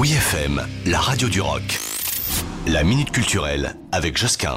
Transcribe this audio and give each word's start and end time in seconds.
Oui 0.00 0.12
FM, 0.12 0.62
la 0.86 0.98
radio 0.98 1.28
du 1.28 1.42
rock. 1.42 1.78
La 2.66 2.84
minute 2.84 3.10
culturelle 3.10 3.74
avec 3.92 4.16
Josquin. 4.16 4.56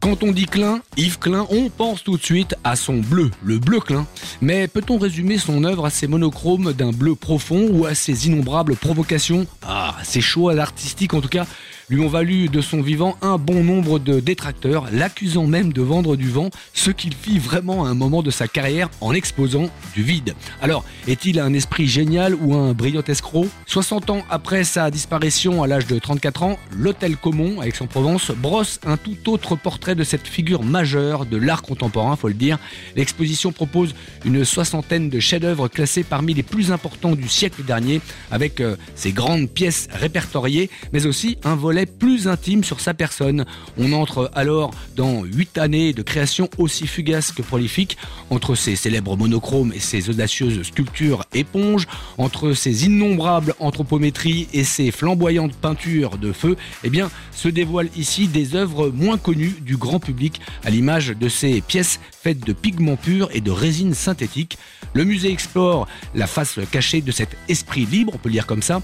Quand 0.00 0.24
on 0.24 0.32
dit 0.32 0.46
Klein, 0.46 0.80
Yves 0.96 1.20
Klein, 1.20 1.46
on 1.50 1.68
pense 1.68 2.02
tout 2.02 2.16
de 2.16 2.22
suite 2.24 2.56
à 2.64 2.74
son 2.74 2.94
bleu, 2.94 3.30
le 3.44 3.60
bleu 3.60 3.78
Klein. 3.78 4.08
Mais 4.40 4.66
peut-on 4.66 4.98
résumer 4.98 5.38
son 5.38 5.62
œuvre 5.62 5.86
à 5.86 5.90
ses 5.90 6.08
monochromes 6.08 6.72
d'un 6.72 6.90
bleu 6.90 7.14
profond 7.14 7.68
ou 7.70 7.86
à 7.86 7.94
ses 7.94 8.26
innombrables 8.26 8.74
provocations? 8.74 9.46
Ah, 9.64 9.94
ses 10.02 10.20
choix 10.20 10.58
artistiques 10.58 11.14
en 11.14 11.20
tout 11.20 11.28
cas 11.28 11.46
lui 11.92 12.00
ont 12.00 12.08
valu 12.08 12.48
de 12.48 12.62
son 12.62 12.80
vivant 12.80 13.18
un 13.20 13.36
bon 13.36 13.62
nombre 13.62 13.98
de 13.98 14.18
détracteurs, 14.18 14.86
l'accusant 14.92 15.46
même 15.46 15.74
de 15.74 15.82
vendre 15.82 16.16
du 16.16 16.30
vent, 16.30 16.48
ce 16.72 16.90
qu'il 16.90 17.14
fit 17.14 17.38
vraiment 17.38 17.84
à 17.84 17.90
un 17.90 17.94
moment 17.94 18.22
de 18.22 18.30
sa 18.30 18.48
carrière 18.48 18.88
en 19.02 19.12
exposant 19.12 19.68
du 19.94 20.02
vide. 20.02 20.34
Alors, 20.62 20.86
est-il 21.06 21.38
un 21.38 21.52
esprit 21.52 21.86
génial 21.86 22.34
ou 22.34 22.54
un 22.54 22.72
brillant 22.72 23.02
escroc? 23.06 23.46
60 23.66 24.08
ans 24.08 24.22
après 24.30 24.64
sa 24.64 24.90
disparition 24.90 25.62
à 25.62 25.66
l'âge 25.66 25.86
de 25.86 25.98
34 25.98 26.42
ans, 26.44 26.58
l'Hôtel 26.74 27.18
Comont, 27.18 27.60
à 27.60 27.66
Aix-en-Provence, 27.66 28.30
brosse 28.30 28.80
un 28.86 28.96
tout 28.96 29.30
autre 29.30 29.54
portrait 29.54 29.94
de 29.94 30.02
cette 30.02 30.26
figure 30.26 30.62
majeure 30.62 31.26
de 31.26 31.36
l'art 31.36 31.60
contemporain, 31.60 32.16
faut 32.16 32.28
le 32.28 32.34
dire. 32.34 32.58
L'exposition 32.96 33.52
propose 33.52 33.94
une 34.24 34.46
soixantaine 34.46 35.10
de 35.10 35.20
chefs-d'œuvre 35.20 35.68
classés 35.68 36.04
parmi 36.04 36.32
les 36.32 36.42
plus 36.42 36.72
importants 36.72 37.12
du 37.12 37.28
siècle 37.28 37.64
dernier, 37.64 38.00
avec 38.30 38.62
euh, 38.62 38.76
ses 38.94 39.12
grandes 39.12 39.50
pièces 39.50 39.88
répertoriées, 39.92 40.70
mais 40.94 41.04
aussi 41.04 41.36
un 41.44 41.54
volet 41.54 41.81
plus 41.86 42.28
intime 42.28 42.64
sur 42.64 42.80
sa 42.80 42.94
personne. 42.94 43.44
On 43.78 43.92
entre 43.92 44.30
alors 44.34 44.72
dans 44.96 45.24
huit 45.24 45.58
années 45.58 45.92
de 45.92 46.02
création 46.02 46.48
aussi 46.58 46.86
fugace 46.86 47.32
que 47.32 47.42
prolifique, 47.42 47.96
entre 48.30 48.54
ses 48.54 48.76
célèbres 48.76 49.16
monochromes 49.16 49.72
et 49.72 49.80
ses 49.80 50.10
audacieuses 50.10 50.62
sculptures 50.62 51.24
éponges, 51.34 51.86
entre 52.18 52.52
ses 52.52 52.86
innombrables 52.86 53.54
anthropométries 53.58 54.48
et 54.52 54.64
ses 54.64 54.90
flamboyantes 54.90 55.54
peintures 55.54 56.18
de 56.18 56.32
feu, 56.32 56.56
eh 56.84 56.90
bien, 56.90 57.10
se 57.32 57.48
dévoilent 57.48 57.90
ici 57.96 58.28
des 58.28 58.54
œuvres 58.54 58.90
moins 58.90 59.18
connues 59.18 59.56
du 59.60 59.76
grand 59.76 60.00
public, 60.00 60.40
à 60.64 60.70
l'image 60.70 61.08
de 61.08 61.28
ces 61.28 61.60
pièces 61.60 62.00
faites 62.22 62.46
de 62.46 62.52
pigments 62.52 62.96
purs 62.96 63.28
et 63.32 63.40
de 63.40 63.50
résine 63.50 63.94
synthétique. 63.94 64.58
Le 64.94 65.04
musée 65.04 65.32
explore 65.32 65.88
la 66.14 66.26
face 66.26 66.58
cachée 66.70 67.00
de 67.00 67.12
cet 67.12 67.36
esprit 67.48 67.86
libre, 67.86 68.12
on 68.14 68.18
peut 68.18 68.28
le 68.28 68.34
dire 68.34 68.46
comme 68.46 68.62
ça, 68.62 68.82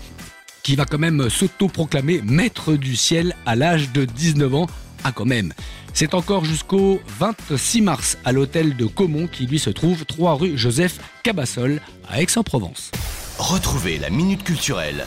qui 0.69 0.77
va 0.77 0.85
quand 0.85 0.99
même 0.99 1.31
s'auto-proclamer 1.31 2.21
maître 2.23 2.75
du 2.75 2.95
ciel 2.95 3.35
à 3.47 3.57
l'âge 3.57 3.91
de 3.91 4.05
19 4.05 4.55
ans. 4.55 4.67
Ah 5.03 5.13
quand 5.13 5.25
même. 5.25 5.55
C'est 5.95 6.13
encore 6.13 6.45
jusqu'au 6.45 7.01
26 7.19 7.81
mars 7.81 8.19
à 8.27 8.33
l'hôtel 8.33 8.77
de 8.77 8.85
Caumont 8.85 9.29
qui 9.29 9.47
lui 9.47 9.59
se 9.59 9.71
trouve 9.71 10.05
3 10.05 10.35
rue 10.35 10.59
Joseph 10.59 10.99
Cabassol 11.23 11.81
à 12.07 12.21
Aix-en-Provence. 12.21 12.91
Retrouvez 13.39 13.97
la 13.97 14.11
minute 14.11 14.45
culturelle 14.45 15.07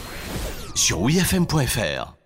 sur 0.73 1.02
wfm.fr. 1.02 2.20